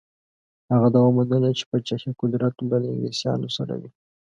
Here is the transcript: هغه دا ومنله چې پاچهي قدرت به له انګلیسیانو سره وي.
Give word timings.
هغه 0.71 0.87
دا 0.95 0.99
ومنله 1.03 1.49
چې 1.57 1.63
پاچهي 1.69 2.11
قدرت 2.21 2.55
به 2.69 2.77
له 2.81 2.87
انګلیسیانو 2.93 3.49
سره 3.57 3.73
وي. 3.79 3.89